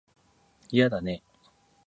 [0.69, 1.21] 嫌だね